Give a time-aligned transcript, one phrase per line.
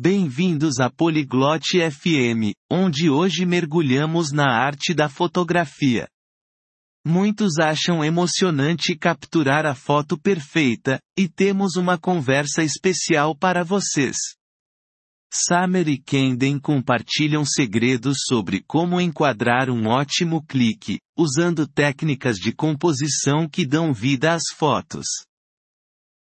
[0.00, 6.06] Bem-vindos a Polyglot FM, onde hoje mergulhamos na arte da fotografia.
[7.04, 14.16] Muitos acham emocionante capturar a foto perfeita, e temos uma conversa especial para vocês.
[15.34, 23.48] Summer e Kenden compartilham segredos sobre como enquadrar um ótimo clique, usando técnicas de composição
[23.48, 25.27] que dão vida às fotos.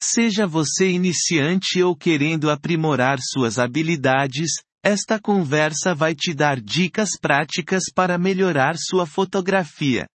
[0.06, 4.50] Seja você iniciante ou querendo aprimorar suas habilidades,
[4.82, 10.06] esta conversa vai te dar dicas práticas para melhorar sua fotografia.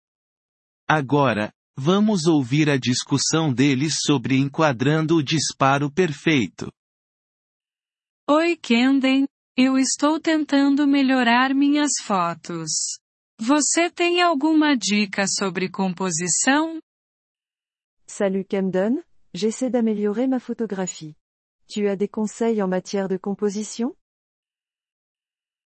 [0.88, 6.72] Agora, vamos ouvir a discussão deles sobre enquadrando o disparo perfeito.
[8.30, 9.28] Oi Kenden,
[9.58, 12.70] eu estou tentando melhorar minhas fotos.
[13.40, 16.80] Você tem alguma dica sobre composição?
[18.06, 19.02] Salut Camden,
[19.34, 21.16] j'essaie d'améliorer ma photographie.
[21.68, 23.96] Tu as des conseils en matière de composition?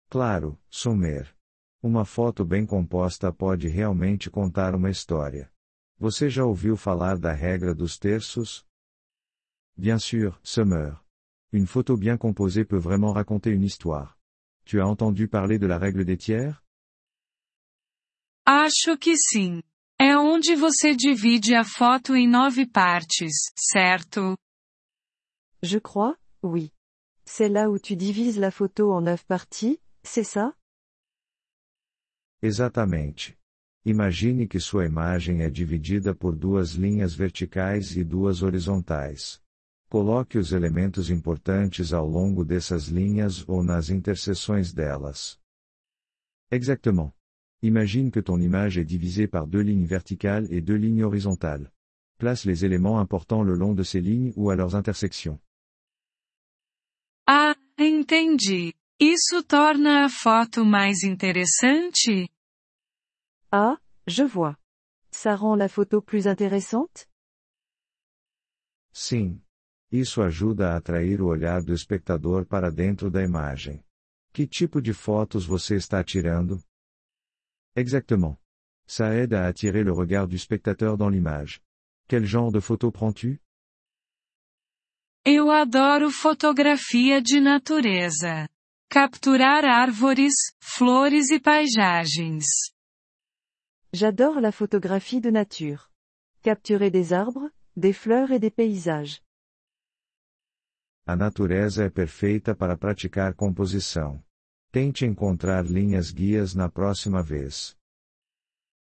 [0.10, 1.36] Claro, Sumer.
[1.84, 5.52] Uma foto bem composta pode realmente contar uma história.
[6.00, 8.66] Você já ouviu falar da regra dos terços?
[9.76, 10.96] Bien sûr, Summer.
[11.52, 14.18] Une photo bien composée peut vraiment raconter une histoire.
[14.66, 16.64] Tu as entendu parler de la règle des tiers?
[18.46, 19.62] Acho que sim.
[20.00, 24.38] É onde você divide a foto em nove partes, certo?
[25.64, 26.72] Je crois, oui.
[27.26, 30.54] C'est là où tu divises la photo en neuf parties, c'est ça?
[32.42, 33.36] Exatamente.
[33.84, 39.42] Imagine que sua imagem é dividida por duas linhas verticais e duas horizontais.
[39.90, 45.40] Coloque os elementos importantes ao longo dessas linhas ou nas interseções delas.
[46.52, 47.17] Exactement.
[47.64, 51.72] Imagine que ton image est divisée par deux lignes verticales et deux lignes horizontales.
[52.20, 55.40] Place les éléments importants le long de ces lignes ou à leurs intersections.
[57.26, 58.74] Ah, entendi.
[59.00, 62.30] Isso torna a foto mais interessante?
[63.52, 64.56] Ah, je vois.
[65.12, 67.08] Ça rend la photo plus intéressante?
[68.92, 69.42] Sim.
[69.92, 73.84] Isso ajuda a atrair o olhar do espectador para dentro da imagem.
[74.34, 76.62] Que tipo de fotos você está tirando?
[77.78, 78.40] Exactement.
[78.88, 81.62] Ça aide à attirer le regard du spectateur dans l'image.
[82.08, 83.40] Quel genre de photo prends-tu?
[85.24, 88.48] Eu adoro fotografia de natureza.
[88.90, 92.72] Capturar árvores, flores e paisagens.
[93.94, 95.92] J'adore la photographie de nature.
[96.42, 99.22] Capturer des arbres, des fleurs et des paysages.
[101.06, 104.24] A natureza é perfeita para praticar composição.
[104.72, 107.78] Tente encontrar linhas guias na próxima vez.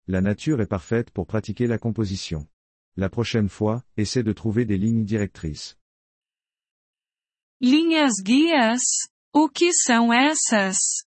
[0.08, 2.48] La nature est parfaite pour pratiquer la composition.
[2.98, 5.78] La prochaine fois, essaie de trouver des lignes directrices.
[7.62, 8.82] Linhas guias?
[9.32, 11.06] O que são essas?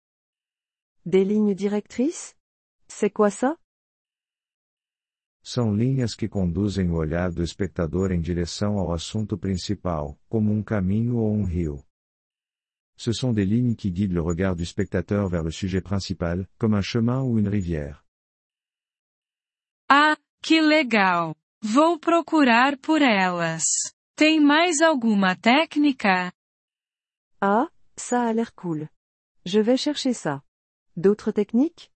[1.05, 2.35] Des lignes directrices?
[2.87, 3.57] C'est quoi ça?
[5.43, 10.63] São linhas que conduzem o olhar do espectador em direção ao assunto principal, como um
[10.63, 11.83] caminho ou um rio.
[12.99, 16.75] Ce sont des lignes qui guident le regard du spectateur vers le sujet principal, comme
[16.75, 18.05] un chemin ou une rivière.
[19.89, 21.35] Ah, que legal!
[21.63, 23.65] Vou procurar por elas.
[24.17, 26.33] Tem mais alguma técnica?
[27.41, 28.89] Ah, ça a l'air cool.
[29.45, 30.43] Je vais chercher ça.
[30.97, 31.91] D'autres techniques?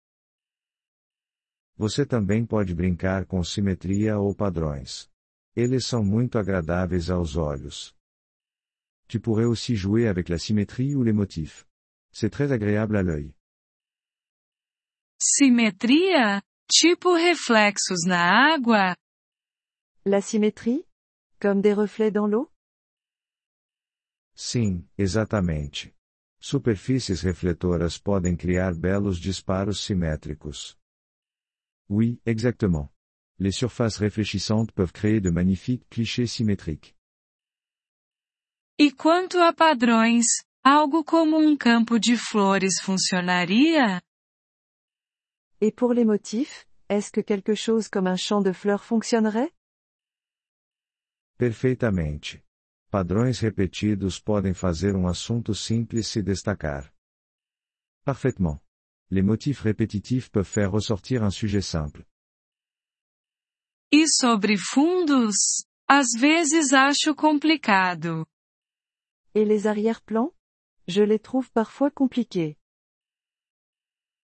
[1.77, 5.11] Você também pode brincar com simetria ou padrões.
[5.57, 7.93] Eles são muito agradáveis aos olhos.
[9.13, 11.67] Tu pourrais aussi jouer avec la symétrie ou les motifs.
[12.13, 13.35] C'est très agréable à l'œil.
[15.19, 16.41] Simetria?
[16.67, 18.97] Tipo reflexos na água?
[20.07, 20.87] La symétrie?
[21.43, 22.51] Comme des reflets dans l'eau?
[24.35, 25.93] Sim, exatamente.
[26.41, 30.79] Superfícies refletoras podem criar belos disparos simétricos.
[31.91, 32.89] Oui, exactement.
[33.39, 36.97] Les surfaces réfléchissantes peuvent créer de magnifiques clichés symétriques.
[38.85, 40.27] E quanto a padrões,
[40.61, 44.03] algo como um campo de flores funcionaria?
[45.61, 49.53] Et pour les motifs, est-ce que quelque chose comme un champ de fleurs fonctionnerait?
[51.39, 52.43] Perfeitamente.
[52.91, 56.93] Padrões repetidos podem fazer um assunto simples se destacar.
[58.05, 58.61] Parfaitement.
[59.09, 62.05] Les motifs répétitifs peuvent faire ressortir un sujet simple.
[63.93, 65.37] E sobre fundos?
[65.89, 68.27] Às vezes acho complicado.
[69.35, 70.35] Et les arrière-plans?
[70.87, 72.57] Je les trouve parfois compliqués.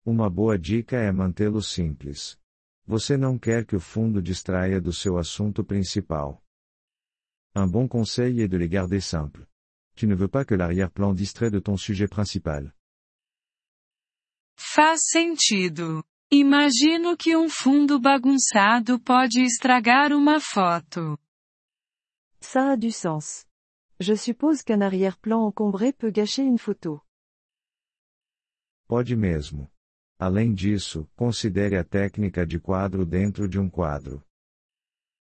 [0.04, 2.38] Uma boa dica é mantê-lo simples.
[2.86, 6.42] Você não quer que o fundo distraia do seu assunto principal.
[7.54, 9.46] Un bon conseil est de les garder simples.
[9.94, 12.72] Tu ne veux pas que l'arrière-plan distrait de ton sujet principal.
[14.56, 16.04] Faz sentido.
[16.30, 21.18] Imagino que um fundo bagunçado pode estragar uma foto.
[22.40, 23.47] Ça a du sens.
[24.00, 27.02] Je suppose qu'un arrière-plan encombré peut gâcher une photo.
[28.86, 29.68] Pode mesmo.
[30.20, 34.24] Além disso, considere a técnica de quadro dentro de um quadro.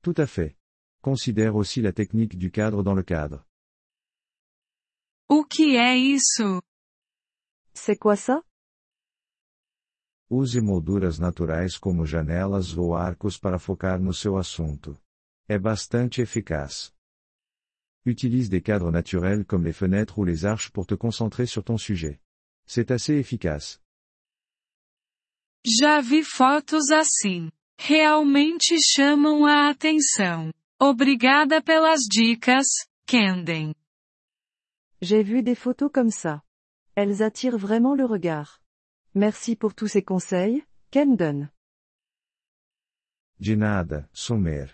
[0.02, 0.58] Tout à fait.
[1.02, 3.46] Considère aussi la technique du cadre dans le cadre.
[5.30, 6.62] O que é isso?
[7.74, 8.44] C'est quoi ça?
[10.30, 15.00] Use molduras naturais como janelas ou arcos para focar no seu assunto.
[15.48, 16.95] É bastante eficaz.
[18.06, 21.78] Utilise des cadres naturels comme les fenêtres ou les arches pour te concentrer sur ton
[21.78, 22.20] sujet.
[22.68, 23.82] C'est assez efficace.
[25.64, 27.52] Já vi fotos assim.
[27.80, 30.52] Realmente chamam a atenção.
[30.80, 32.68] Obrigada pelas dicas,
[33.08, 33.74] Kenden.
[35.02, 36.44] J'ai vu des photos comme ça.
[36.96, 38.62] Elles attirent vraiment le regard.
[39.16, 41.50] Merci pour tous ces conseils, Camden.
[43.40, 44.68] De nada, Sumer.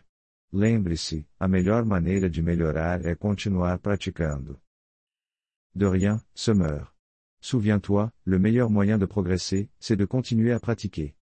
[0.53, 4.61] Lembre-se, a melhor maneira de melhorar é continuar praticando.
[5.73, 6.91] De rien, Summer.
[7.41, 11.15] Souviens-toi, le meilleur moyen de progresser, c'est de continuer à pratiquer.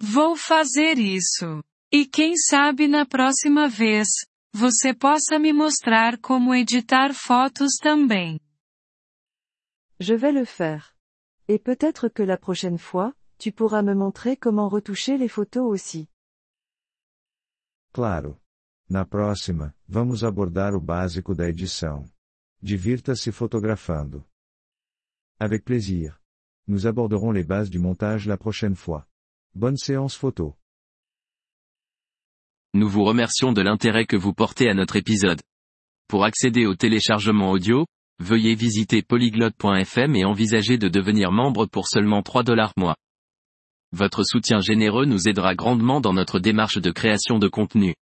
[0.00, 1.62] Vou fazer isso.
[1.92, 4.08] E quem sabe na próxima vez,
[4.52, 8.40] você possa me mostrar como editar fotos também.
[10.00, 10.94] Je vais le faire.
[11.46, 16.08] Et peut-être que la prochaine fois, tu pourras me montrer comment retoucher les photos aussi.
[17.92, 18.40] Claro.
[18.88, 22.04] Na próxima, vamos abordar o básico da edição.
[22.62, 24.24] Divirta-se fotografando.
[25.38, 26.18] Avec plaisir.
[26.66, 29.06] Nous aborderons les bases du montage la prochaine fois.
[29.54, 30.56] Bonne séance photo.
[32.72, 35.42] Nous vous remercions de l'intérêt que vous portez à notre épisode.
[36.08, 37.86] Pour accéder au téléchargement audio,
[38.20, 42.96] veuillez visiter polyglotte.fm et envisager de devenir membre pour seulement 3 dollars mois.
[43.94, 47.94] Votre soutien généreux nous aidera grandement dans notre démarche de création de contenu.